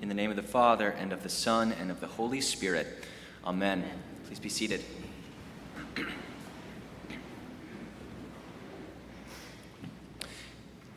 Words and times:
In 0.00 0.08
the 0.08 0.14
name 0.14 0.30
of 0.30 0.36
the 0.36 0.42
Father, 0.42 0.90
and 0.90 1.12
of 1.12 1.22
the 1.22 1.28
Son, 1.28 1.72
and 1.72 1.90
of 1.90 2.00
the 2.00 2.08
Holy 2.08 2.40
Spirit. 2.40 3.04
Amen. 3.44 3.84
Please 4.26 4.40
be 4.40 4.48
seated. 4.48 4.82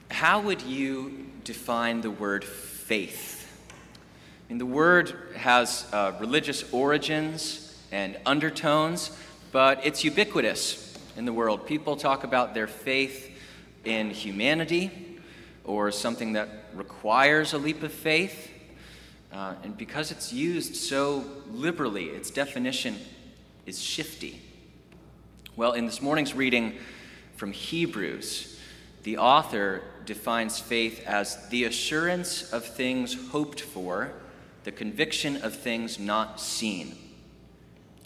How 0.09 0.41
would 0.41 0.63
you 0.63 1.27
define 1.43 2.01
the 2.01 2.09
word 2.09 2.43
faith? 2.43 3.47
I 3.69 4.53
mean, 4.53 4.57
the 4.57 4.65
word 4.65 5.13
has 5.35 5.85
uh, 5.93 6.13
religious 6.19 6.73
origins 6.73 7.79
and 7.91 8.17
undertones, 8.25 9.11
but 9.51 9.85
it's 9.85 10.03
ubiquitous 10.03 10.97
in 11.15 11.25
the 11.25 11.33
world. 11.33 11.67
People 11.67 11.95
talk 11.95 12.23
about 12.23 12.55
their 12.55 12.67
faith 12.67 13.37
in 13.85 14.09
humanity 14.09 15.19
or 15.63 15.91
something 15.91 16.33
that 16.33 16.49
requires 16.73 17.53
a 17.53 17.59
leap 17.59 17.83
of 17.83 17.93
faith. 17.93 18.51
Uh, 19.31 19.55
and 19.63 19.77
because 19.77 20.11
it's 20.11 20.33
used 20.33 20.75
so 20.75 21.23
liberally, 21.51 22.05
its 22.05 22.31
definition 22.31 22.97
is 23.65 23.81
shifty. 23.81 24.41
Well, 25.55 25.73
in 25.73 25.85
this 25.85 26.01
morning's 26.01 26.33
reading 26.33 26.77
from 27.35 27.51
Hebrews, 27.51 28.59
the 29.03 29.17
author 29.17 29.83
defines 30.05 30.59
faith 30.59 31.03
as 31.05 31.47
the 31.49 31.65
assurance 31.65 32.51
of 32.51 32.65
things 32.65 33.29
hoped 33.29 33.61
for, 33.61 34.11
the 34.63 34.71
conviction 34.71 35.37
of 35.37 35.53
things 35.53 35.99
not 35.99 36.39
seen. 36.39 36.97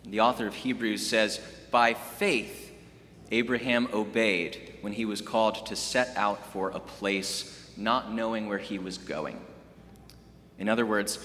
The 0.06 0.20
author 0.20 0.48
of 0.48 0.56
Hebrews 0.56 1.06
says, 1.06 1.40
By 1.72 1.94
faith, 1.94 2.72
Abraham 3.32 3.88
obeyed 3.94 4.74
when 4.82 4.94
he 4.94 5.06
was 5.06 5.22
called 5.22 5.66
to 5.68 5.76
set 5.76 6.16
out 6.18 6.46
for 6.52 6.70
a 6.70 6.80
place, 6.80 7.72
not 7.78 8.14
knowing 8.14 8.48
where 8.48 8.58
he 8.58 8.78
was 8.78 8.98
going. 8.98 9.40
In 10.60 10.70
other 10.70 10.86
words, 10.86 11.20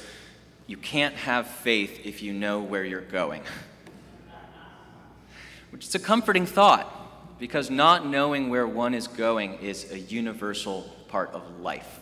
you 0.66 0.76
can't 0.76 1.14
have 1.14 1.46
faith 1.46 2.00
if 2.04 2.22
you 2.22 2.32
know 2.32 2.60
where 2.60 2.84
you're 2.84 3.00
going. 3.00 3.42
Which 5.70 5.86
is 5.86 5.94
a 5.94 5.98
comforting 5.98 6.46
thought, 6.46 7.38
because 7.38 7.70
not 7.70 8.06
knowing 8.06 8.50
where 8.50 8.66
one 8.66 8.94
is 8.94 9.06
going 9.06 9.54
is 9.54 9.90
a 9.92 9.98
universal 9.98 10.82
part 11.08 11.32
of 11.32 11.60
life. 11.60 12.00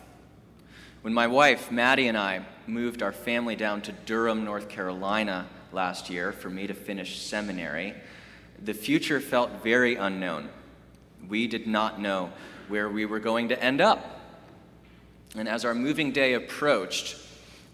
When 1.03 1.15
my 1.15 1.27
wife, 1.27 1.71
Maddie, 1.71 2.09
and 2.09 2.19
I 2.19 2.45
moved 2.67 3.03
our 3.03 3.13
family 3.13 3.55
down 3.55 3.81
to 3.83 3.93
Durham, 3.93 4.45
North 4.45 4.69
Carolina 4.69 5.47
last 5.73 6.11
year 6.11 6.33
for 6.33 6.51
me 6.51 6.67
to 6.67 6.75
finish 6.75 7.21
seminary, 7.21 7.95
the 8.63 8.75
future 8.75 9.21
felt 9.21 9.63
very 9.63 9.95
unknown. 9.95 10.49
We 11.29 11.47
did 11.47 11.67
not 11.67 12.01
know 12.01 12.33
where 12.69 12.89
we 12.89 13.07
were 13.07 13.21
going 13.21 13.51
to 13.51 13.63
end 13.63 13.81
up. 13.81 14.16
And 15.37 15.49
as 15.49 15.65
our 15.65 15.75
moving 15.75 16.13
day 16.13 16.33
approached, 16.33 17.17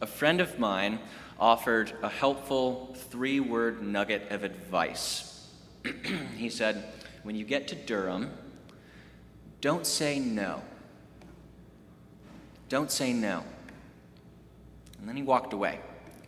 a 0.00 0.06
friend 0.06 0.40
of 0.40 0.58
mine 0.58 0.98
offered 1.38 1.92
a 2.02 2.08
helpful 2.08 2.94
three 3.10 3.38
word 3.38 3.82
nugget 3.82 4.30
of 4.30 4.42
advice. 4.42 5.48
he 6.36 6.48
said, 6.48 6.84
When 7.22 7.36
you 7.36 7.44
get 7.44 7.68
to 7.68 7.74
Durham, 7.76 8.30
don't 9.60 9.86
say 9.86 10.18
no. 10.18 10.60
Don't 12.68 12.90
say 12.90 13.12
no. 13.12 13.44
And 14.98 15.08
then 15.08 15.16
he 15.16 15.22
walked 15.22 15.52
away. 15.52 15.78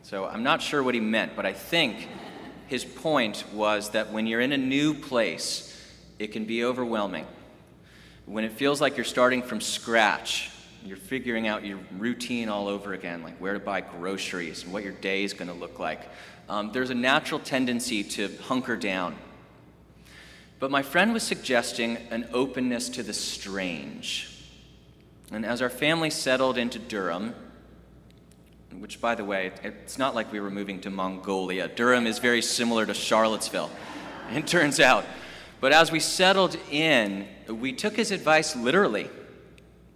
So 0.03 0.27
I'm 0.27 0.43
not 0.43 0.63
sure 0.63 0.83
what 0.83 0.95
he 0.95 1.01
meant, 1.01 1.35
but 1.35 1.47
I 1.47 1.53
think 1.53 2.09
his 2.67 2.85
point 2.85 3.45
was 3.53 3.91
that 3.91 4.13
when 4.13 4.27
you're 4.27 4.41
in 4.41 4.53
a 4.53 4.59
new 4.59 4.95
place, 4.95 5.71
it 6.19 6.29
can 6.29 6.45
be 6.45 6.65
overwhelming. 6.65 7.27
When 8.27 8.45
it 8.45 8.53
feels 8.53 8.81
like 8.81 8.97
you're 8.97 9.05
starting 9.05 9.43
from 9.43 9.61
scratch, 9.61 10.51
you're 10.85 10.99
figuring 10.99 11.49
out 11.49 11.65
your 11.65 11.79
routine 11.97 12.51
all 12.51 12.69
over 12.69 12.93
again, 12.93 13.23
like 13.23 13.39
where 13.39 13.55
to 13.55 13.59
buy 13.59 13.81
groceries 13.81 14.65
and 14.65 14.73
what 14.73 14.85
your 14.85 14.93
day 14.93 15.25
is 15.25 15.33
going 15.33 15.49
to 15.49 15.55
look 15.55 15.79
like. 15.79 16.03
Um, 16.49 16.73
there's 16.73 16.91
a 16.91 16.95
natural 16.95 17.41
tendency 17.41 18.05
to 18.05 18.29
hunker 18.43 18.77
down. 18.77 19.17
But 20.61 20.71
my 20.71 20.83
friend 20.83 21.15
was 21.15 21.23
suggesting 21.23 21.97
an 22.11 22.29
openness 22.35 22.91
to 22.91 23.03
the 23.03 23.15
strange. 23.15 24.31
And 25.33 25.47
as 25.47 25.63
our 25.63 25.71
family 25.71 26.11
settled 26.11 26.59
into 26.59 26.79
Durham, 26.79 27.35
which, 28.79 29.01
by 29.01 29.15
the 29.15 29.25
way, 29.25 29.53
it's 29.63 29.99
not 29.99 30.15
like 30.15 30.33
we 30.33 30.41
were 30.41 30.51
moving 30.51 30.81
to 30.83 30.91
Mongolia. 30.91 31.69
Durham 31.69 32.07
is 32.07 32.19
very 32.19 32.43
similar 32.43 32.85
to 32.85 32.93
Charlottesville, 32.93 33.71
it 34.33 34.47
turns 34.47 34.81
out. 34.81 35.07
But 35.61 35.73
as 35.73 35.91
we 35.91 36.01
settled 36.01 36.59
in, 36.71 37.27
we 37.49 37.73
took 37.73 37.97
his 37.97 38.11
advice 38.11 38.55
literally 38.55 39.09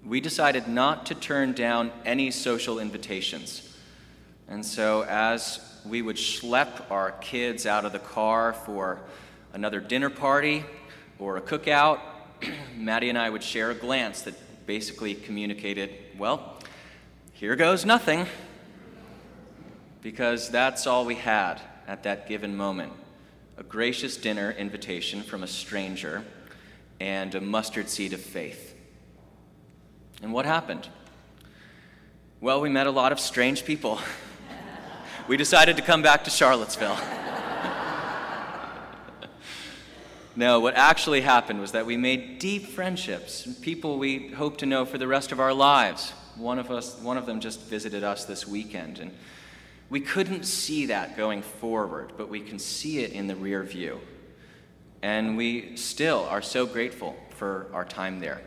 we 0.08 0.22
decided 0.22 0.66
not 0.66 1.04
to 1.06 1.14
turn 1.14 1.52
down 1.52 1.92
any 2.06 2.30
social 2.30 2.78
invitations. 2.78 3.76
And 4.48 4.64
so, 4.64 5.04
as 5.04 5.60
we 5.84 6.00
would 6.00 6.16
schlep 6.16 6.90
our 6.90 7.12
kids 7.12 7.66
out 7.66 7.84
of 7.84 7.92
the 7.92 7.98
car 7.98 8.54
for 8.54 9.00
another 9.52 9.80
dinner 9.80 10.08
party 10.08 10.64
or 11.18 11.36
a 11.36 11.42
cookout, 11.42 12.00
Maddie 12.76 13.10
and 13.10 13.18
I 13.18 13.28
would 13.28 13.42
share 13.42 13.70
a 13.70 13.74
glance 13.74 14.22
that 14.22 14.34
basically 14.66 15.14
communicated, 15.14 15.90
well, 16.16 16.56
here 17.34 17.54
goes 17.54 17.84
nothing. 17.84 18.26
Because 20.00 20.48
that's 20.48 20.86
all 20.86 21.04
we 21.04 21.16
had 21.16 21.60
at 21.86 22.04
that 22.04 22.28
given 22.28 22.56
moment 22.56 22.92
a 23.58 23.62
gracious 23.62 24.16
dinner 24.16 24.52
invitation 24.52 25.22
from 25.22 25.42
a 25.42 25.46
stranger 25.46 26.24
and 26.98 27.34
a 27.34 27.40
mustard 27.40 27.90
seed 27.90 28.12
of 28.14 28.20
faith. 28.20 28.77
And 30.22 30.32
what 30.32 30.46
happened? 30.46 30.88
Well, 32.40 32.60
we 32.60 32.68
met 32.68 32.86
a 32.86 32.90
lot 32.90 33.12
of 33.12 33.20
strange 33.20 33.64
people. 33.64 34.00
we 35.28 35.36
decided 35.36 35.76
to 35.76 35.82
come 35.82 36.02
back 36.02 36.24
to 36.24 36.30
Charlottesville. 36.30 36.98
no, 40.36 40.58
what 40.58 40.74
actually 40.74 41.20
happened 41.20 41.60
was 41.60 41.72
that 41.72 41.86
we 41.86 41.96
made 41.96 42.38
deep 42.40 42.66
friendships, 42.66 43.46
people 43.60 43.98
we 43.98 44.28
hope 44.28 44.58
to 44.58 44.66
know 44.66 44.84
for 44.84 44.98
the 44.98 45.06
rest 45.06 45.30
of 45.30 45.38
our 45.38 45.52
lives. 45.52 46.10
One 46.36 46.58
of 46.58 46.70
us, 46.70 46.98
one 47.00 47.16
of 47.16 47.26
them 47.26 47.40
just 47.40 47.60
visited 47.62 48.02
us 48.02 48.24
this 48.24 48.46
weekend, 48.46 48.98
and 48.98 49.12
we 49.90 50.00
couldn't 50.00 50.44
see 50.44 50.86
that 50.86 51.16
going 51.16 51.42
forward, 51.42 52.12
but 52.16 52.28
we 52.28 52.40
can 52.40 52.58
see 52.58 53.00
it 53.00 53.12
in 53.12 53.26
the 53.26 53.36
rear 53.36 53.62
view. 53.62 54.00
And 55.00 55.36
we 55.36 55.76
still 55.76 56.26
are 56.28 56.42
so 56.42 56.66
grateful 56.66 57.16
for 57.30 57.68
our 57.72 57.84
time 57.84 58.20
there. 58.20 58.42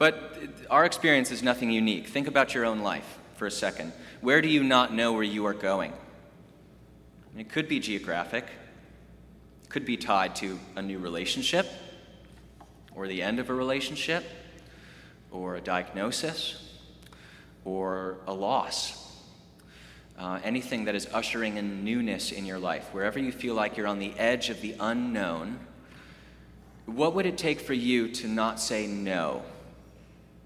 But 0.00 0.34
our 0.70 0.86
experience 0.86 1.30
is 1.30 1.42
nothing 1.42 1.70
unique. 1.70 2.08
Think 2.08 2.26
about 2.26 2.54
your 2.54 2.64
own 2.64 2.78
life 2.78 3.18
for 3.36 3.46
a 3.46 3.50
second. 3.50 3.92
Where 4.22 4.40
do 4.40 4.48
you 4.48 4.64
not 4.64 4.94
know 4.94 5.12
where 5.12 5.22
you 5.22 5.44
are 5.44 5.52
going? 5.52 5.92
It 7.36 7.50
could 7.50 7.68
be 7.68 7.80
geographic, 7.80 8.46
could 9.68 9.84
be 9.84 9.98
tied 9.98 10.34
to 10.36 10.58
a 10.74 10.80
new 10.80 10.98
relationship, 10.98 11.66
or 12.94 13.08
the 13.08 13.20
end 13.20 13.40
of 13.40 13.50
a 13.50 13.54
relationship, 13.54 14.24
or 15.30 15.56
a 15.56 15.60
diagnosis, 15.60 16.78
or 17.66 18.16
a 18.26 18.32
loss. 18.32 19.06
Uh, 20.18 20.40
anything 20.42 20.86
that 20.86 20.94
is 20.94 21.08
ushering 21.12 21.58
in 21.58 21.84
newness 21.84 22.32
in 22.32 22.46
your 22.46 22.58
life, 22.58 22.88
wherever 22.94 23.18
you 23.18 23.32
feel 23.32 23.54
like 23.54 23.76
you're 23.76 23.86
on 23.86 23.98
the 23.98 24.18
edge 24.18 24.48
of 24.48 24.62
the 24.62 24.74
unknown, 24.80 25.58
what 26.86 27.14
would 27.14 27.26
it 27.26 27.36
take 27.36 27.60
for 27.60 27.74
you 27.74 28.08
to 28.08 28.26
not 28.26 28.58
say 28.58 28.86
no 28.86 29.42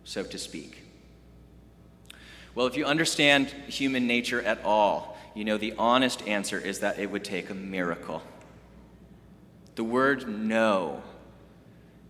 so 0.05 0.23
to 0.23 0.39
speak? 0.39 0.83
Well, 2.55 2.67
if 2.67 2.77
you 2.77 2.85
understand 2.85 3.49
human 3.67 4.07
nature 4.07 4.41
at 4.41 4.65
all, 4.65 5.19
you 5.35 5.45
know 5.45 5.59
the 5.59 5.75
honest 5.77 6.27
answer 6.29 6.59
is 6.59 6.81
that 6.81 6.99
it 6.99 7.11
would 7.11 7.25
take 7.25 7.51
a 7.51 7.55
miracle. 7.55 8.23
The 9.75 9.85
word 9.85 10.29
no 10.29 11.03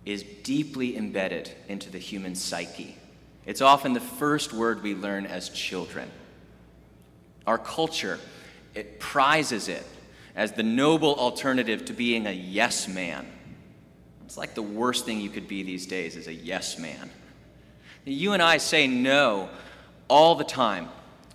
is 0.05 0.23
deeply 0.43 0.97
embedded 0.97 1.51
into 1.67 1.91
the 1.91 1.99
human 1.99 2.35
psyche. 2.35 2.99
It's 3.47 3.63
often 3.63 3.95
the 3.95 4.01
first 4.01 4.53
word 4.53 4.83
we 4.83 4.95
learn 4.95 5.25
as 5.25 5.49
children. 5.49 6.11
Our 7.47 7.59
culture, 7.59 8.19
it 8.75 9.01
prizes 9.01 9.69
it 9.69 9.87
as 10.37 10.53
the 10.53 10.63
noble 10.63 11.15
alternative 11.15 11.87
to 11.87 11.93
being 11.93 12.27
a 12.27 12.33
yes 12.33 12.89
man. 12.89 13.27
It's 14.27 14.37
like 14.37 14.55
the 14.55 14.63
worst 14.63 15.07
thing 15.07 15.21
you 15.21 15.31
could 15.31 15.49
be 15.49 15.63
these 15.63 15.87
days 15.87 16.17
is 16.17 16.27
a 16.27 16.35
yes 16.35 16.79
man. 16.79 17.11
You 18.05 18.33
and 18.33 18.43
I 18.43 18.59
say 18.59 18.87
no 18.87 19.49
all 20.09 20.35
the 20.35 20.45
time, 20.45 20.89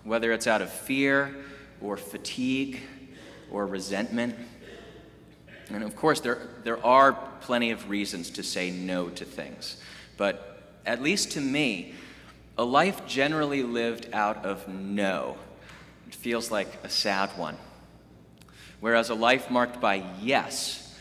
whether 0.03 0.31
it's 0.31 0.47
out 0.47 0.61
of 0.61 0.71
fear 0.71 1.35
or 1.81 1.97
fatigue 1.97 2.79
or 3.51 3.65
resentment. 3.65 4.35
And 5.69 5.83
of 5.83 5.95
course, 5.95 6.19
there, 6.19 6.47
there 6.63 6.83
are 6.85 7.13
plenty 7.41 7.71
of 7.71 7.89
reasons 7.89 8.29
to 8.31 8.43
say 8.43 8.71
no 8.71 9.09
to 9.09 9.25
things. 9.25 9.77
But 10.17 10.77
at 10.85 11.01
least 11.01 11.31
to 11.31 11.41
me, 11.41 11.93
a 12.57 12.63
life 12.63 13.05
generally 13.07 13.63
lived 13.63 14.09
out 14.13 14.45
of 14.45 14.67
no 14.67 15.37
it 16.09 16.15
feels 16.15 16.49
like 16.49 16.79
a 16.83 16.89
sad 16.89 17.29
one. 17.37 17.55
Whereas 18.79 19.11
a 19.11 19.13
life 19.13 19.51
marked 19.51 19.79
by 19.79 20.03
yes 20.19 20.91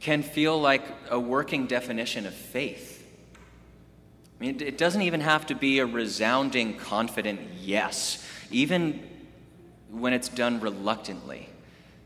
can 0.00 0.22
feel 0.22 0.60
like 0.60 0.84
a 1.08 1.18
working 1.18 1.66
definition 1.66 2.26
of 2.26 2.34
faith. 2.34 3.03
I 4.40 4.44
mean, 4.44 4.60
it 4.60 4.76
doesn't 4.76 5.02
even 5.02 5.20
have 5.20 5.46
to 5.46 5.54
be 5.54 5.78
a 5.78 5.86
resounding, 5.86 6.76
confident 6.76 7.40
yes, 7.60 8.26
even 8.50 9.02
when 9.90 10.12
it's 10.12 10.28
done 10.28 10.60
reluctantly. 10.60 11.48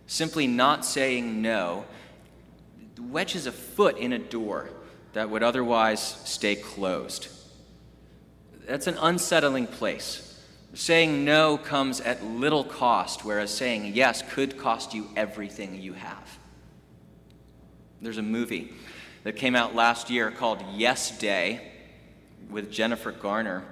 Simply 0.06 0.46
not 0.46 0.84
saying 0.84 1.42
no 1.42 1.84
wedges 2.98 3.46
a 3.46 3.52
foot 3.52 3.96
in 3.98 4.12
a 4.12 4.18
door 4.18 4.70
that 5.12 5.30
would 5.30 5.42
otherwise 5.42 6.00
stay 6.24 6.54
closed. 6.54 7.28
That's 8.66 8.86
an 8.86 8.98
unsettling 9.00 9.66
place. 9.66 10.24
Saying 10.74 11.24
no 11.24 11.56
comes 11.56 12.00
at 12.00 12.22
little 12.22 12.64
cost, 12.64 13.24
whereas 13.24 13.50
saying 13.50 13.94
yes 13.94 14.22
could 14.30 14.58
cost 14.58 14.92
you 14.92 15.08
everything 15.16 15.80
you 15.80 15.94
have. 15.94 16.38
There's 18.02 18.18
a 18.18 18.22
movie 18.22 18.74
that 19.24 19.36
came 19.36 19.56
out 19.56 19.74
last 19.74 20.10
year 20.10 20.30
called 20.30 20.62
Yes 20.74 21.16
Day 21.18 21.67
with 22.50 22.70
Jennifer 22.70 23.12
Garner, 23.12 23.62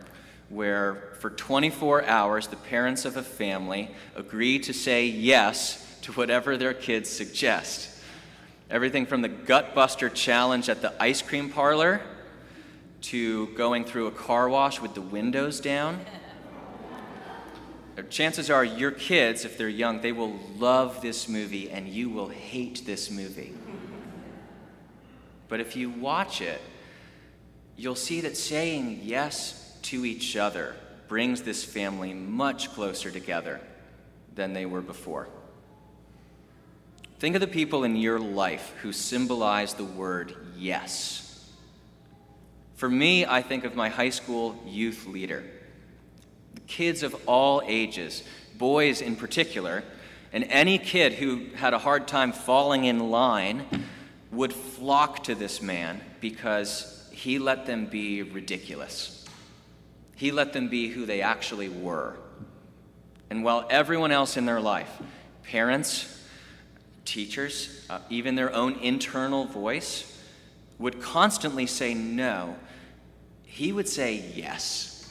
where 0.48 1.14
for 1.20 1.30
24 1.30 2.04
hours 2.04 2.46
the 2.48 2.56
parents 2.56 3.04
of 3.04 3.16
a 3.16 3.22
family 3.22 3.90
agree 4.14 4.58
to 4.60 4.72
say 4.72 5.06
yes 5.06 5.98
to 6.02 6.12
whatever 6.12 6.56
their 6.56 6.74
kids 6.74 7.10
suggest. 7.10 7.90
Everything 8.70 9.06
from 9.06 9.22
the 9.22 9.28
gutbuster 9.28 10.12
challenge 10.12 10.68
at 10.68 10.82
the 10.82 10.92
ice 11.02 11.22
cream 11.22 11.50
parlor 11.50 12.00
to 13.02 13.46
going 13.54 13.84
through 13.84 14.06
a 14.06 14.12
car 14.12 14.48
wash 14.48 14.80
with 14.80 14.94
the 14.94 15.00
windows 15.00 15.60
down. 15.60 16.00
Chances 18.10 18.50
are 18.50 18.64
your 18.64 18.90
kids, 18.90 19.44
if 19.44 19.56
they're 19.56 19.68
young, 19.68 20.00
they 20.00 20.12
will 20.12 20.38
love 20.58 21.00
this 21.00 21.28
movie 21.28 21.70
and 21.70 21.88
you 21.88 22.10
will 22.10 22.28
hate 22.28 22.84
this 22.84 23.10
movie. 23.10 23.54
But 25.48 25.60
if 25.60 25.76
you 25.76 25.90
watch 25.90 26.40
it, 26.40 26.60
you'll 27.76 27.94
see 27.94 28.22
that 28.22 28.36
saying 28.36 29.00
yes 29.02 29.78
to 29.82 30.04
each 30.04 30.36
other 30.36 30.74
brings 31.08 31.42
this 31.42 31.64
family 31.64 32.12
much 32.14 32.72
closer 32.72 33.10
together 33.10 33.60
than 34.34 34.52
they 34.52 34.66
were 34.66 34.80
before. 34.80 35.28
Think 37.18 37.34
of 37.34 37.40
the 37.40 37.46
people 37.46 37.84
in 37.84 37.96
your 37.96 38.18
life 38.18 38.74
who 38.82 38.92
symbolize 38.92 39.74
the 39.74 39.84
word 39.84 40.34
yes. 40.56 41.22
For 42.74 42.88
me, 42.90 43.24
I 43.24 43.40
think 43.40 43.64
of 43.64 43.74
my 43.74 43.88
high 43.88 44.10
school 44.10 44.60
youth 44.66 45.06
leader. 45.06 45.44
Kids 46.66 47.02
of 47.02 47.16
all 47.26 47.62
ages, 47.64 48.22
boys 48.58 49.00
in 49.00 49.16
particular, 49.16 49.82
and 50.32 50.44
any 50.44 50.78
kid 50.78 51.14
who 51.14 51.46
had 51.54 51.72
a 51.72 51.78
hard 51.78 52.06
time 52.06 52.32
falling 52.32 52.84
in 52.84 53.10
line 53.10 53.64
would 54.30 54.52
flock 54.52 55.24
to 55.24 55.34
this 55.34 55.62
man 55.62 56.00
because 56.20 57.05
he 57.16 57.38
let 57.38 57.64
them 57.64 57.86
be 57.86 58.22
ridiculous. 58.22 59.24
He 60.16 60.30
let 60.30 60.52
them 60.52 60.68
be 60.68 60.88
who 60.88 61.06
they 61.06 61.22
actually 61.22 61.70
were. 61.70 62.18
And 63.30 63.42
while 63.42 63.66
everyone 63.70 64.12
else 64.12 64.36
in 64.36 64.44
their 64.44 64.60
life, 64.60 64.90
parents, 65.42 66.22
teachers, 67.06 67.86
uh, 67.88 68.00
even 68.10 68.34
their 68.34 68.52
own 68.52 68.74
internal 68.80 69.46
voice, 69.46 70.20
would 70.78 71.00
constantly 71.00 71.64
say 71.64 71.94
no, 71.94 72.54
he 73.44 73.72
would 73.72 73.88
say 73.88 74.22
yes. 74.34 75.10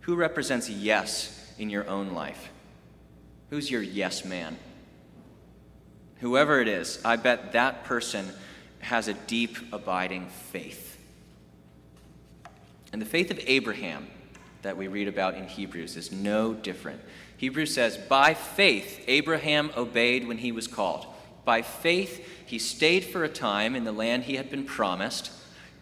Who 0.00 0.16
represents 0.16 0.68
yes 0.68 1.54
in 1.58 1.70
your 1.70 1.88
own 1.88 2.10
life? 2.10 2.50
Who's 3.48 3.70
your 3.70 3.82
yes 3.82 4.22
man? 4.22 4.58
Whoever 6.20 6.60
it 6.60 6.68
is, 6.68 7.00
I 7.06 7.16
bet 7.16 7.52
that 7.52 7.84
person 7.84 8.30
has 8.84 9.08
a 9.08 9.14
deep, 9.14 9.56
abiding 9.72 10.28
faith. 10.28 10.98
And 12.92 13.02
the 13.02 13.06
faith 13.06 13.30
of 13.30 13.40
Abraham 13.46 14.06
that 14.62 14.76
we 14.76 14.88
read 14.88 15.08
about 15.08 15.34
in 15.34 15.46
Hebrews 15.46 15.96
is 15.96 16.12
no 16.12 16.54
different. 16.54 17.00
Hebrews 17.36 17.74
says, 17.74 17.96
By 17.96 18.34
faith, 18.34 19.02
Abraham 19.06 19.70
obeyed 19.76 20.26
when 20.26 20.38
he 20.38 20.52
was 20.52 20.68
called. 20.68 21.06
By 21.44 21.62
faith, 21.62 22.26
he 22.46 22.58
stayed 22.58 23.04
for 23.04 23.24
a 23.24 23.28
time 23.28 23.74
in 23.74 23.84
the 23.84 23.92
land 23.92 24.24
he 24.24 24.36
had 24.36 24.50
been 24.50 24.64
promised. 24.64 25.30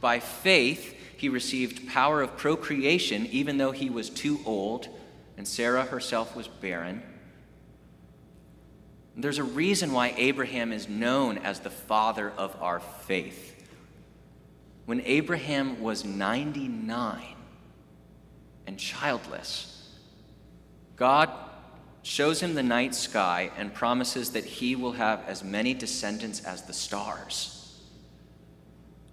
By 0.01 0.19
faith, 0.19 0.97
he 1.17 1.29
received 1.29 1.89
power 1.89 2.23
of 2.23 2.37
procreation 2.37 3.27
even 3.27 3.59
though 3.59 3.71
he 3.71 3.91
was 3.91 4.11
too 4.11 4.41
old 4.45 4.89
and 5.37 5.47
Sarah 5.47 5.85
herself 5.85 6.35
was 6.35 6.49
barren. 6.49 7.03
There's 9.17 9.39
a 9.39 9.45
reason 9.45 9.93
why 9.93 10.15
Abraham 10.17 10.73
is 10.73 10.89
known 10.89 11.39
as 11.39 11.61
the 11.61 11.71
father 11.71 12.33
of 12.39 12.57
our 12.61 12.81
faith. 12.81 13.51
When 14.87 15.01
Abraham 15.03 15.81
was 15.81 16.05
99 16.05 17.23
and 18.67 18.79
childless, 18.79 19.89
God 20.97 21.31
shows 22.03 22.41
him 22.41 22.55
the 22.55 22.63
night 22.63 22.95
sky 22.95 23.51
and 23.57 23.73
promises 23.73 24.31
that 24.31 24.45
he 24.45 24.75
will 24.75 24.93
have 24.93 25.23
as 25.27 25.45
many 25.45 25.73
descendants 25.75 26.41
as 26.45 26.63
the 26.63 26.73
stars. 26.73 27.81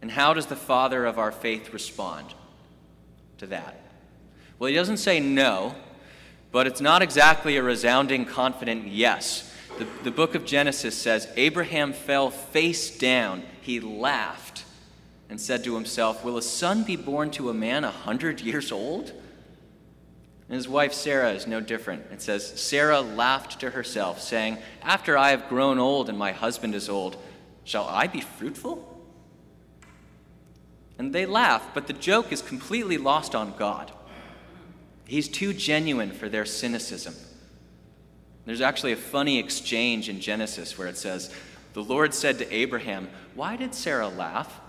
And 0.01 0.09
how 0.09 0.33
does 0.33 0.47
the 0.47 0.55
father 0.55 1.05
of 1.05 1.19
our 1.19 1.31
faith 1.31 1.73
respond 1.73 2.33
to 3.37 3.47
that? 3.47 3.79
Well, 4.57 4.69
he 4.69 4.75
doesn't 4.75 4.97
say 4.97 5.19
no, 5.19 5.75
but 6.51 6.67
it's 6.67 6.81
not 6.81 7.01
exactly 7.01 7.57
a 7.57 7.63
resounding, 7.63 8.25
confident 8.25 8.87
yes. 8.87 9.48
The, 9.79 9.87
the 10.03 10.11
book 10.11 10.35
of 10.35 10.45
Genesis 10.45 10.93
says 10.93 11.29
Abraham 11.37 11.93
fell 11.93 12.29
face 12.29 12.97
down. 12.97 13.43
He 13.61 13.79
laughed 13.79 14.65
and 15.29 15.39
said 15.39 15.63
to 15.63 15.73
himself, 15.73 16.21
Will 16.23 16.37
a 16.37 16.41
son 16.41 16.83
be 16.83 16.97
born 16.97 17.31
to 17.31 17.49
a 17.49 17.53
man 17.53 17.85
a 17.85 17.91
hundred 17.91 18.41
years 18.41 18.73
old? 18.73 19.13
And 20.49 20.55
his 20.55 20.67
wife 20.67 20.91
Sarah 20.91 21.31
is 21.31 21.47
no 21.47 21.61
different. 21.61 22.07
It 22.11 22.21
says, 22.21 22.59
Sarah 22.59 22.99
laughed 22.99 23.61
to 23.61 23.69
herself, 23.69 24.19
saying, 24.21 24.57
After 24.81 25.17
I 25.17 25.29
have 25.29 25.47
grown 25.47 25.79
old 25.79 26.09
and 26.09 26.17
my 26.17 26.33
husband 26.33 26.75
is 26.75 26.89
old, 26.89 27.15
shall 27.63 27.85
I 27.85 28.07
be 28.07 28.19
fruitful? 28.19 28.85
And 30.97 31.15
they 31.15 31.25
laugh, 31.25 31.69
but 31.73 31.87
the 31.87 31.93
joke 31.93 32.33
is 32.33 32.41
completely 32.41 32.97
lost 32.97 33.33
on 33.33 33.55
God. 33.57 33.93
He's 35.05 35.29
too 35.29 35.53
genuine 35.53 36.11
for 36.11 36.27
their 36.27 36.45
cynicism. 36.45 37.15
There's 38.49 38.61
actually 38.61 38.93
a 38.93 38.95
funny 38.95 39.37
exchange 39.37 40.09
in 40.09 40.19
Genesis 40.19 40.75
where 40.75 40.87
it 40.87 40.97
says, 40.97 41.31
The 41.73 41.83
Lord 41.83 42.15
said 42.15 42.39
to 42.39 42.51
Abraham, 42.51 43.07
Why 43.35 43.55
did 43.55 43.75
Sarah 43.75 44.07
laugh? 44.07 44.59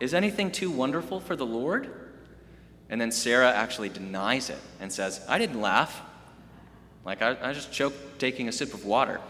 Is 0.00 0.12
anything 0.14 0.50
too 0.50 0.68
wonderful 0.68 1.20
for 1.20 1.36
the 1.36 1.46
Lord? 1.46 1.88
And 2.90 3.00
then 3.00 3.12
Sarah 3.12 3.52
actually 3.52 3.88
denies 3.88 4.50
it 4.50 4.58
and 4.80 4.92
says, 4.92 5.24
I 5.28 5.38
didn't 5.38 5.60
laugh. 5.60 6.02
Like, 7.04 7.22
I, 7.22 7.36
I 7.40 7.52
just 7.52 7.72
choked 7.72 8.18
taking 8.18 8.48
a 8.48 8.52
sip 8.52 8.74
of 8.74 8.84
water. 8.84 9.20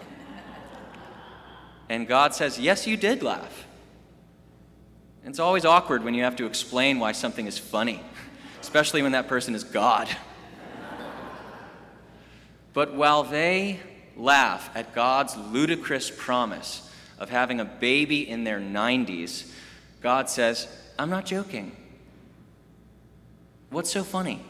And 1.90 2.08
God 2.08 2.34
says, 2.34 2.58
Yes, 2.58 2.86
you 2.86 2.96
did 2.96 3.22
laugh. 3.22 3.66
It's 5.26 5.38
always 5.38 5.66
awkward 5.66 6.04
when 6.04 6.14
you 6.14 6.24
have 6.24 6.36
to 6.36 6.46
explain 6.46 6.98
why 6.98 7.12
something 7.12 7.46
is 7.46 7.58
funny, 7.58 8.00
especially 8.62 9.02
when 9.02 9.12
that 9.12 9.28
person 9.28 9.54
is 9.54 9.62
God. 9.62 10.08
But 12.72 12.94
while 12.94 13.22
they 13.22 13.80
laugh 14.16 14.70
at 14.74 14.94
God's 14.94 15.36
ludicrous 15.36 16.10
promise 16.10 16.90
of 17.18 17.30
having 17.30 17.60
a 17.60 17.64
baby 17.64 18.28
in 18.28 18.44
their 18.44 18.60
90s, 18.60 19.50
God 20.00 20.28
says, 20.28 20.66
I'm 20.98 21.10
not 21.10 21.26
joking. 21.26 21.76
What's 23.70 23.90
so 23.90 24.04
funny? 24.04 24.42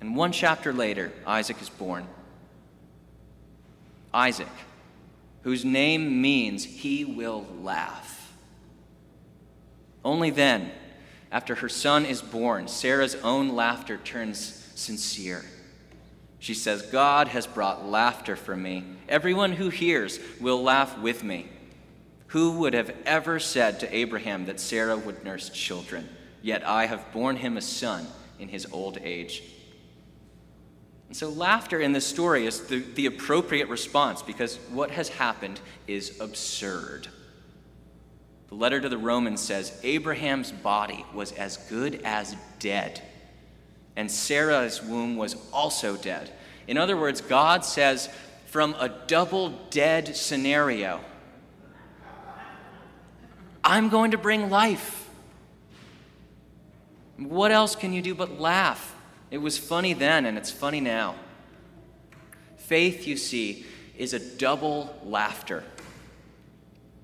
And 0.00 0.16
one 0.16 0.32
chapter 0.32 0.72
later, 0.72 1.12
Isaac 1.26 1.60
is 1.60 1.68
born. 1.68 2.06
Isaac, 4.12 4.48
whose 5.42 5.64
name 5.64 6.20
means 6.20 6.64
he 6.64 7.04
will 7.04 7.46
laugh. 7.62 8.32
Only 10.04 10.30
then, 10.30 10.70
after 11.30 11.54
her 11.56 11.68
son 11.68 12.04
is 12.04 12.20
born, 12.20 12.68
Sarah's 12.68 13.14
own 13.16 13.50
laughter 13.50 13.96
turns 13.98 14.61
sincere. 14.74 15.44
She 16.38 16.54
says, 16.54 16.82
God 16.82 17.28
has 17.28 17.46
brought 17.46 17.86
laughter 17.86 18.36
for 18.36 18.56
me. 18.56 18.84
Everyone 19.08 19.52
who 19.52 19.68
hears 19.68 20.18
will 20.40 20.62
laugh 20.62 20.98
with 20.98 21.22
me. 21.22 21.48
Who 22.28 22.58
would 22.60 22.74
have 22.74 22.94
ever 23.06 23.38
said 23.38 23.80
to 23.80 23.94
Abraham 23.94 24.46
that 24.46 24.58
Sarah 24.58 24.96
would 24.96 25.24
nurse 25.24 25.50
children? 25.50 26.08
yet 26.42 26.66
I 26.66 26.86
have 26.86 27.10
borne 27.12 27.36
him 27.36 27.56
a 27.56 27.62
son 27.62 28.06
in 28.38 28.48
his 28.48 28.66
old 28.72 28.98
age. 28.98 29.42
And 31.08 31.16
so, 31.16 31.28
laughter 31.28 31.80
in 31.80 31.92
this 31.92 32.06
story 32.06 32.46
is 32.46 32.66
the, 32.66 32.80
the 32.80 33.06
appropriate 33.06 33.68
response 33.68 34.22
because 34.22 34.56
what 34.70 34.90
has 34.90 35.08
happened 35.08 35.60
is 35.86 36.20
absurd. 36.20 37.08
The 38.48 38.54
letter 38.54 38.80
to 38.80 38.88
the 38.88 38.98
Romans 38.98 39.40
says 39.40 39.78
Abraham's 39.82 40.52
body 40.52 41.06
was 41.14 41.32
as 41.32 41.56
good 41.68 42.00
as 42.04 42.36
dead, 42.58 43.02
and 43.96 44.10
Sarah's 44.10 44.82
womb 44.82 45.16
was 45.16 45.36
also 45.52 45.96
dead. 45.96 46.30
In 46.66 46.78
other 46.78 46.96
words, 46.96 47.20
God 47.20 47.64
says, 47.64 48.08
from 48.46 48.74
a 48.78 48.88
double 48.88 49.50
dead 49.70 50.16
scenario, 50.16 51.00
I'm 53.64 53.88
going 53.88 54.10
to 54.10 54.18
bring 54.18 54.50
life. 54.50 55.08
What 57.16 57.52
else 57.52 57.76
can 57.76 57.92
you 57.92 58.02
do 58.02 58.14
but 58.14 58.40
laugh? 58.40 58.96
It 59.30 59.38
was 59.38 59.56
funny 59.56 59.94
then, 59.94 60.26
and 60.26 60.36
it's 60.36 60.50
funny 60.50 60.80
now. 60.80 61.14
Faith, 62.56 63.06
you 63.06 63.16
see, 63.16 63.64
is 63.96 64.12
a 64.12 64.18
double 64.18 64.94
laughter. 65.04 65.64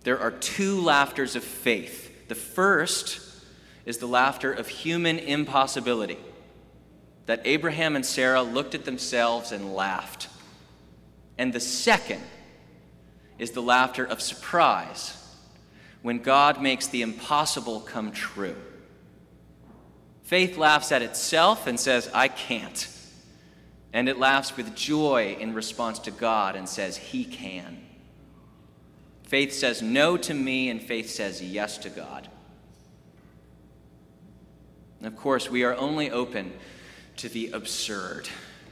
There 0.05 0.19
are 0.19 0.31
two 0.31 0.81
laughters 0.81 1.37
of 1.37 1.45
faith. 1.45 2.29
The 2.29 2.35
first 2.35 3.21
is 3.87 3.99
the 3.99 4.07
laughter 4.07 4.53
of 4.53 4.69
human 4.69 5.19
impossibility, 5.19 6.19
that 7.29 7.43
Abraham 7.45 7.95
and 7.95 8.07
Sarah 8.07 8.41
looked 8.41 8.75
at 8.75 8.87
themselves 8.87 9.53
and 9.53 9.75
laughed. 9.75 10.29
And 11.37 11.53
the 11.53 11.61
second 11.61 12.23
is 13.39 13.51
the 13.51 13.61
laughter 13.61 14.03
of 14.03 14.23
surprise, 14.23 15.15
when 16.01 16.21
God 16.21 16.63
makes 16.63 16.87
the 16.87 17.03
impossible 17.03 17.81
come 17.81 18.13
true. 18.13 18.57
Faith 20.23 20.57
laughs 20.57 20.91
at 20.91 21.03
itself 21.03 21.67
and 21.67 21.79
says, 21.79 22.11
I 22.15 22.29
can't. 22.29 22.89
And 23.93 24.09
it 24.09 24.19
laughs 24.19 24.57
with 24.57 24.75
joy 24.75 25.37
in 25.39 25.53
response 25.53 25.99
to 26.01 26.11
God 26.11 26.57
and 26.57 26.67
says, 26.67 26.97
He 26.97 27.27
can. 27.27 27.85
Faith 29.25 29.53
says 29.53 29.83
no 29.83 30.17
to 30.17 30.33
me, 30.33 30.71
and 30.71 30.81
faith 30.81 31.11
says 31.11 31.43
yes 31.43 31.77
to 31.77 31.91
God. 31.91 32.27
And 34.99 35.07
of 35.07 35.15
course, 35.15 35.51
we 35.51 35.63
are 35.65 35.77
only 35.77 36.11
open 36.11 36.55
to 37.19 37.29
the 37.29 37.51
absurd 37.53 38.29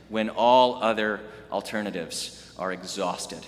when 0.09 0.31
all 0.31 0.83
other 0.83 1.21
alternatives 1.51 2.55
are 2.59 2.73
exhausted. 2.73 3.45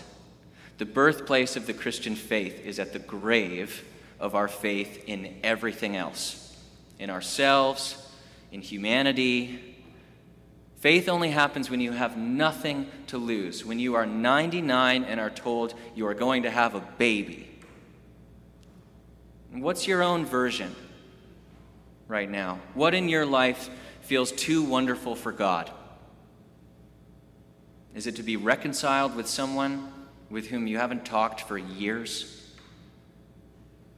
The 0.78 0.87
birthplace 0.87 1.57
of 1.57 1.67
the 1.67 1.75
Christian 1.75 2.14
faith 2.14 2.64
is 2.64 2.78
at 2.78 2.93
the 2.93 2.99
grave 2.99 3.85
of 4.21 4.35
our 4.35 4.49
faith 4.49 5.05
in 5.07 5.37
everything 5.43 5.97
else 5.97 6.45
in 6.99 7.11
ourselves, 7.11 8.11
in 8.50 8.61
humanity. 8.61 9.76
Faith 10.81 11.09
only 11.09 11.31
happens 11.31 11.71
when 11.71 11.81
you 11.81 11.93
have 11.93 12.17
nothing 12.17 12.88
to 13.09 13.19
lose, 13.19 13.64
when 13.64 13.78
you 13.78 13.95
are 13.95 14.07
99 14.07 15.05
and 15.05 15.21
are 15.21 15.31
told 15.31 15.75
you 15.95 16.07
are 16.07 16.14
going 16.14 16.43
to 16.43 16.50
have 16.50 16.75
a 16.75 16.81
baby. 16.99 17.49
What's 19.52 19.87
your 19.87 20.02
own 20.02 20.26
version 20.26 20.75
right 22.07 22.28
now? 22.28 22.61
What 22.75 22.95
in 22.95 23.09
your 23.09 23.26
life 23.26 23.71
feels 24.09 24.33
too 24.33 24.62
wonderful 24.62 25.15
for 25.15 25.33
God? 25.33 25.71
Is 27.95 28.07
it 28.07 28.17
to 28.17 28.23
be 28.23 28.38
reconciled 28.38 29.15
with 29.15 29.29
someone 29.29 29.93
with 30.31 30.47
whom 30.47 30.67
you 30.67 30.79
haven't 30.79 31.05
talked 31.05 31.43
for 31.43 31.59
years? 31.59 32.55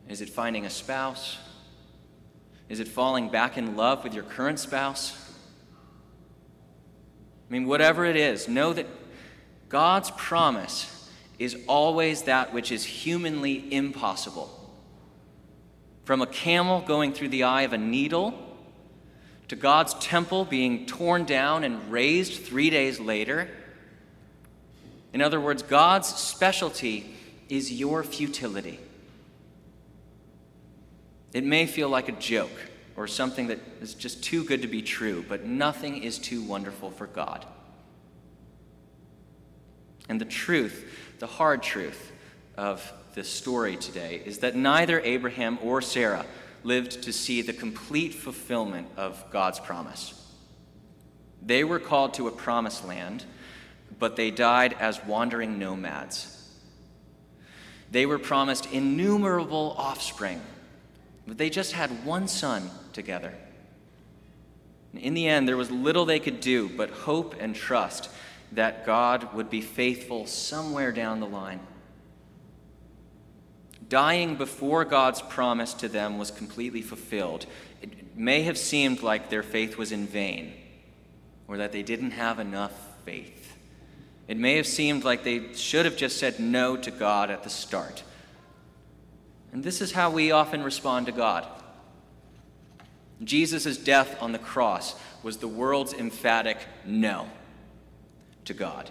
Is 0.09 0.21
it 0.21 0.29
finding 0.29 0.67
a 0.67 0.71
spouse? 0.71 1.39
Is 2.69 2.81
it 2.81 2.89
falling 2.89 3.29
back 3.29 3.57
in 3.57 3.77
love 3.77 4.03
with 4.03 4.13
your 4.13 4.25
current 4.25 4.59
spouse? 4.59 5.17
I 7.49 7.53
mean, 7.53 7.69
whatever 7.69 8.05
it 8.05 8.17
is, 8.17 8.49
know 8.49 8.73
that 8.73 8.87
God's 9.69 10.11
promise 10.17 11.09
is 11.39 11.57
always 11.69 12.23
that 12.23 12.53
which 12.53 12.73
is 12.73 12.85
humanly 12.85 13.73
impossible. 13.73 14.75
From 16.05 16.21
a 16.21 16.27
camel 16.27 16.81
going 16.81 17.13
through 17.13 17.29
the 17.29 17.45
eye 17.45 17.63
of 17.63 17.73
a 17.73 17.79
needle, 17.79 18.50
to 19.51 19.57
God's 19.57 19.95
temple 19.95 20.45
being 20.45 20.87
torn 20.87 21.25
down 21.25 21.65
and 21.65 21.91
raised 21.91 22.45
three 22.45 22.71
days 22.71 23.01
later, 23.01 23.49
in 25.13 25.21
other 25.21 25.41
words, 25.41 25.65
God's 25.65 26.07
specialty 26.07 27.13
is 27.49 27.73
your 27.73 28.05
futility. 28.05 28.79
It 31.33 31.43
may 31.43 31.67
feel 31.67 31.89
like 31.89 32.09
a 32.09 32.13
joke 32.13 32.71
or 32.95 33.09
something 33.09 33.49
that 33.49 33.59
is 33.81 33.95
just 33.95 34.23
too 34.23 34.45
good 34.45 34.63
to 34.63 34.69
be 34.69 34.83
true, 34.83 35.25
but 35.29 35.45
nothing 35.45 36.01
is 36.05 36.21
too 36.21 36.45
wonderful 36.45 36.93
for 36.93 37.09
God. 37.09 37.45
And 40.09 40.21
the 40.21 40.27
truth, 40.27 40.89
the 41.19 41.27
hard 41.27 41.61
truth 41.61 42.13
of 42.57 42.93
this 43.17 43.29
story 43.29 43.77
today, 43.77 44.23
is 44.25 44.39
that 44.39 44.55
neither 44.55 45.01
Abraham 45.01 45.59
or 45.61 45.83
Sarah 45.83 46.25
lived 46.63 47.03
to 47.03 47.13
see 47.13 47.43
the 47.43 47.53
complete 47.53 48.15
fulfillment 48.15 48.89
of 48.97 49.25
God's 49.31 49.61
promise. 49.61 50.15
They 51.43 51.65
were 51.65 51.79
called 51.79 52.15
to 52.15 52.29
a 52.29 52.33
promised 52.33 52.87
land 52.87 53.25
but 54.01 54.17
they 54.17 54.31
died 54.31 54.75
as 54.81 55.05
wandering 55.05 55.59
nomads. 55.59 56.37
They 57.91 58.07
were 58.07 58.19
promised 58.19 58.67
innumerable 58.73 59.75
offspring, 59.77 60.41
but 61.27 61.39
they 61.39 61.51
just 61.51 61.73
had 61.73 62.05
one 62.05 62.27
son 62.27 62.71
together. 62.93 63.35
In 64.95 65.15
the 65.15 65.29
end, 65.29 65.47
there 65.47 65.57
was 65.57 65.71
little 65.71 66.05
they 66.05 66.19
could 66.19 66.41
do 66.41 66.69
but 66.69 66.91
hope 66.91 67.37
and 67.39 67.55
trust 67.55 68.11
that 68.53 68.87
God 68.87 69.35
would 69.35 69.51
be 69.51 69.61
faithful 69.61 70.27
somewhere 70.27 70.91
down 70.91 71.21
the 71.21 71.27
line. 71.27 71.61
Dying 73.91 74.37
before 74.37 74.85
God's 74.85 75.21
promise 75.21 75.75
to 75.75 75.89
them 75.89 76.17
was 76.17 76.31
completely 76.31 76.81
fulfilled. 76.81 77.45
It 77.83 78.17
may 78.17 78.43
have 78.43 78.57
seemed 78.57 79.03
like 79.03 79.29
their 79.29 79.43
faith 79.43 79.77
was 79.77 79.91
in 79.91 80.07
vain 80.07 80.53
or 81.49 81.57
that 81.57 81.73
they 81.73 81.83
didn't 81.83 82.13
have 82.13 82.39
enough 82.39 82.73
faith. 83.05 83.57
It 84.29 84.37
may 84.37 84.55
have 84.57 84.67
seemed 84.69 85.03
like 85.03 85.25
they 85.25 85.55
should 85.55 85.87
have 85.87 85.97
just 85.97 86.19
said 86.19 86.39
no 86.39 86.77
to 86.77 86.91
God 86.93 87.31
at 87.31 87.43
the 87.43 87.51
start. 87.51 88.05
And 89.53 89.65
this 89.65 89.81
is 89.81 89.91
how 89.91 90.09
we 90.11 90.31
often 90.31 90.63
respond 90.63 91.07
to 91.07 91.13
God. 91.13 91.45
Jesus' 93.25 93.77
death 93.77 94.17
on 94.23 94.31
the 94.31 94.39
cross 94.39 94.95
was 95.25 95.39
the 95.39 95.49
world's 95.49 95.95
emphatic 95.95 96.59
no 96.87 97.29
to 98.45 98.55
God. 98.55 98.89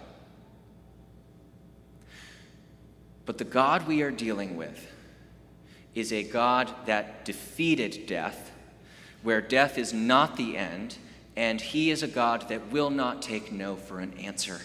But 3.30 3.38
the 3.38 3.44
God 3.44 3.86
we 3.86 4.02
are 4.02 4.10
dealing 4.10 4.56
with 4.56 4.88
is 5.94 6.12
a 6.12 6.24
God 6.24 6.68
that 6.86 7.24
defeated 7.24 8.08
death, 8.08 8.50
where 9.22 9.40
death 9.40 9.78
is 9.78 9.94
not 9.94 10.36
the 10.36 10.56
end, 10.56 10.98
and 11.36 11.60
He 11.60 11.92
is 11.92 12.02
a 12.02 12.08
God 12.08 12.48
that 12.48 12.72
will 12.72 12.90
not 12.90 13.22
take 13.22 13.52
no 13.52 13.76
for 13.76 14.00
an 14.00 14.14
answer. 14.14 14.60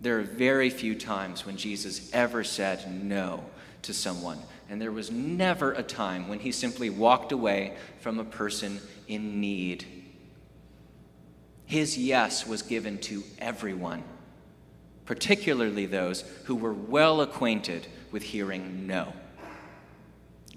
There 0.00 0.18
are 0.20 0.22
very 0.22 0.70
few 0.70 0.94
times 0.94 1.44
when 1.44 1.58
Jesus 1.58 2.10
ever 2.14 2.42
said 2.42 3.04
no 3.04 3.44
to 3.82 3.92
someone, 3.92 4.38
and 4.70 4.80
there 4.80 4.90
was 4.90 5.10
never 5.10 5.72
a 5.72 5.82
time 5.82 6.28
when 6.28 6.38
he 6.38 6.50
simply 6.50 6.88
walked 6.88 7.30
away 7.30 7.76
from 8.00 8.18
a 8.18 8.24
person 8.24 8.80
in 9.06 9.38
need. 9.38 9.84
His 11.66 11.98
yes 11.98 12.46
was 12.46 12.62
given 12.62 12.96
to 13.00 13.22
everyone, 13.38 14.02
particularly 15.06 15.86
those 15.86 16.22
who 16.44 16.54
were 16.54 16.72
well 16.72 17.20
acquainted 17.20 17.86
with 18.10 18.22
hearing 18.22 18.86
no. 18.86 19.12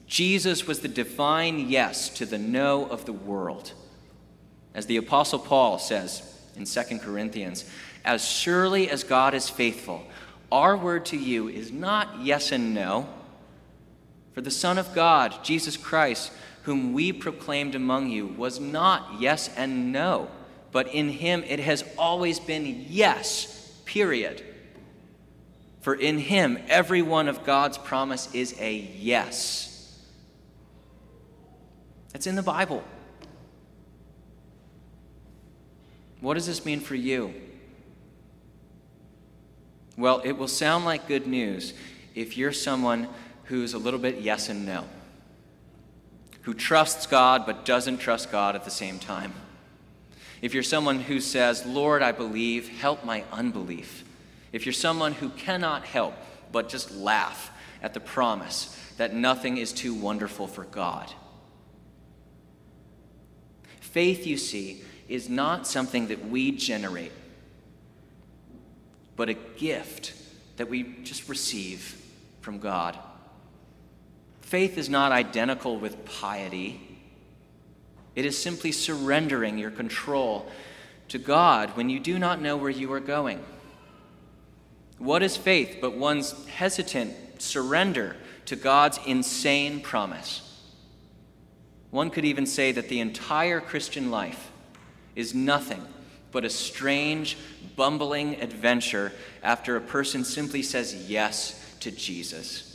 Jesus 0.08 0.66
was 0.66 0.80
the 0.80 0.88
divine 0.88 1.70
yes 1.70 2.10
to 2.10 2.26
the 2.26 2.38
no 2.38 2.86
of 2.86 3.06
the 3.06 3.14
world. 3.14 3.74
As 4.74 4.86
the 4.86 4.98
Apostle 4.98 5.40
Paul 5.40 5.80
says 5.80 6.40
in 6.56 6.66
2 6.66 7.00
Corinthians, 7.00 7.70
as 8.06 8.24
surely 8.24 8.90
as 8.90 9.04
God 9.04 9.34
is 9.34 9.50
faithful, 9.50 10.06
our 10.52 10.78
word 10.78 11.06
to 11.08 11.18
you 11.18 11.50
is 11.50 11.72
not 11.72 12.22
yes 12.22 12.52
and 12.54 12.74
no. 12.74 13.10
For 14.34 14.42
the 14.42 14.52
Son 14.52 14.78
of 14.78 14.96
God, 14.96 15.44
Jesus 15.44 15.76
Christ, 15.76 16.32
whom 16.64 16.94
we 16.94 17.12
proclaimed 17.12 17.76
among 17.76 18.10
you, 18.10 18.28
was 18.28 18.60
not 18.60 19.20
yes 19.20 19.50
and 19.58 19.92
no, 19.92 20.30
but 20.72 20.88
in 20.94 21.10
him 21.10 21.44
it 21.48 21.60
has 21.60 21.84
always 21.98 22.40
been 22.40 22.86
yes, 22.88 23.57
period. 23.88 24.44
For 25.82 25.96
in 25.96 26.20
him 26.20 26.60
every 26.68 27.02
one 27.02 27.28
of 27.28 27.44
God's 27.44 27.78
promise 27.78 28.30
is 28.34 28.54
a 28.60 28.74
yes. 28.74 29.98
It's 32.14 32.28
in 32.28 32.36
the 32.36 32.44
Bible. 32.44 32.84
What 36.20 36.34
does 36.34 36.48
this 36.48 36.66
mean 36.66 36.80
for 36.80 36.96
you? 36.96 37.34
Well, 39.98 40.22
it 40.24 40.34
will 40.34 40.48
sound 40.48 40.86
like 40.86 41.08
good 41.08 41.26
news 41.26 41.74
if 42.16 42.38
you're 42.38 42.52
someone 42.52 43.08
who's 43.46 43.74
a 43.74 43.78
little 43.78 44.00
bit 44.00 44.20
yes 44.20 44.50
and 44.50 44.66
no, 44.66 44.86
who 46.42 46.54
trusts 46.54 47.08
God 47.08 47.46
but 47.46 47.66
doesn't 47.66 48.00
trust 48.00 48.32
God 48.32 48.56
at 48.56 48.66
the 48.66 48.72
same 48.72 49.00
time. 49.00 49.34
If 50.42 50.54
you're 50.54 50.64
someone 50.64 51.00
who 51.00 51.20
says, 51.20 51.66
Lord, 51.66 52.02
I 52.02 52.12
believe, 52.12 52.70
help 52.70 53.04
my 53.04 53.24
unbelief. 53.32 54.04
If 54.52 54.66
you're 54.66 54.74
someone 54.74 55.14
who 55.14 55.30
cannot 55.30 55.86
help 55.86 56.14
but 56.52 56.70
just 56.70 56.92
laugh 56.92 57.52
at 57.82 57.94
the 57.94 58.00
promise 58.00 58.76
that 58.98 59.14
nothing 59.14 59.58
is 59.58 59.74
too 59.74 59.94
wonderful 59.94 60.48
for 60.48 60.64
God. 60.66 61.12
Faith, 63.80 64.28
you 64.28 64.38
see, 64.38 64.84
is 65.08 65.30
not 65.30 65.66
something 65.66 66.08
that 66.08 66.28
we 66.30 66.52
generate 66.52 67.12
but 69.18 69.30
a 69.30 69.34
gift 69.34 70.14
that 70.56 70.70
we 70.70 70.84
just 71.04 71.28
receive 71.28 72.00
from 72.40 72.60
God. 72.60 72.98
Faith 74.42 74.78
is 74.78 74.88
not 74.88 75.12
identical 75.12 75.78
with 75.78 76.06
piety. 76.06 76.87
It 78.18 78.26
is 78.26 78.36
simply 78.36 78.72
surrendering 78.72 79.60
your 79.60 79.70
control 79.70 80.50
to 81.10 81.20
God 81.20 81.78
when 81.78 81.88
you 81.88 82.00
do 82.00 82.18
not 82.18 82.42
know 82.42 82.58
where 82.58 82.72
you 82.72 82.92
are 82.94 83.00
going. 83.00 83.40
What 84.98 85.22
is 85.22 85.38
faith 85.38 85.78
but 85.80 85.96
one's 85.96 86.48
hesitant 86.48 87.14
surrender 87.40 88.16
to 88.48 88.56
God's 88.56 89.00
insane 89.06 89.82
promise? 89.82 90.42
One 91.92 92.10
could 92.10 92.26
even 92.26 92.48
say 92.48 92.72
that 92.72 92.90
the 92.90 93.02
entire 93.02 93.62
Christian 93.62 94.10
life 94.10 94.50
is 95.16 95.36
nothing 95.36 95.86
but 96.32 96.44
a 96.44 96.50
strange, 96.50 97.38
bumbling 97.76 98.42
adventure 98.42 99.12
after 99.44 99.76
a 99.76 99.82
person 99.82 100.26
simply 100.26 100.64
says 100.64 101.08
yes 101.08 101.64
to 101.82 101.92
Jesus. 101.92 102.67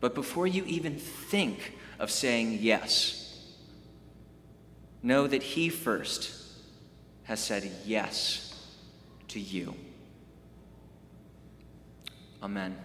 But 0.00 0.14
before 0.14 0.46
you 0.46 0.64
even 0.64 0.96
think 0.96 1.74
of 1.98 2.10
saying 2.10 2.58
yes, 2.60 3.54
know 5.02 5.26
that 5.26 5.42
He 5.42 5.68
first 5.68 6.34
has 7.24 7.40
said 7.40 7.70
yes 7.84 8.66
to 9.28 9.38
you. 9.38 9.74
Amen. 12.42 12.76